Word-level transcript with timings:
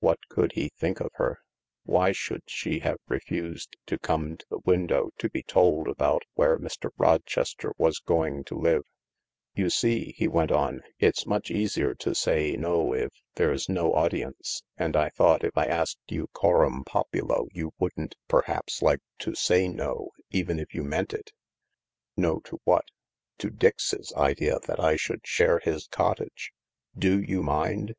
What 0.00 0.18
would 0.36 0.52
he 0.52 0.68
think 0.76 1.00
of 1.00 1.06
P 1.12 1.16
226 1.16 1.16
THE 1.16 1.88
LARK 1.88 1.88
her? 1.88 1.90
Why 2.04 2.12
should 2.12 2.42
she 2.46 2.78
have 2.80 2.98
refused 3.08 3.76
to 3.86 3.98
come 3.98 4.36
to 4.36 4.44
the 4.50 4.58
window 4.66 5.08
to 5.16 5.30
be 5.30 5.42
told 5.42 5.88
about 5.88 6.24
where 6.34 6.58
Mr. 6.58 6.90
Rochester 6.98 7.72
was 7.78 7.98
going 7.98 8.44
to 8.44 8.58
live? 8.58 8.82
"You 9.54 9.68
see/' 9.70 10.12
he 10.14 10.28
went 10.28 10.52
on, 10.52 10.82
"it's 10.98 11.24
much 11.24 11.50
easier 11.50 11.94
to 11.94 12.14
say 12.14 12.58
no 12.58 12.92
if 12.92 13.08
there's 13.36 13.70
no 13.70 13.94
audience. 13.94 14.62
And 14.76 14.94
I 14.96 15.08
thought 15.08 15.44
if 15.44 15.56
I 15.56 15.64
asked 15.64 16.00
you 16.10 16.26
coram 16.34 16.84
poptdo 16.84 17.46
you 17.54 17.72
wouldn't 17.78 18.16
perhaps 18.28 18.82
like 18.82 19.00
to 19.20 19.34
say 19.34 19.66
no, 19.66 20.10
even 20.30 20.58
if 20.58 20.74
you 20.74 20.82
meant 20.82 21.14
it."" 21.14 21.32
No 22.18 22.40
to 22.40 22.58
what?" 22.64 22.84
"To 23.38 23.48
Dix's 23.48 24.12
idea 24.14 24.58
that 24.66 24.78
I 24.78 24.96
should 24.96 25.22
share 25.26 25.58
his 25.58 25.86
cottage. 25.86 26.52
Do 26.98 27.18
you 27.18 27.42
mind 27.42 27.94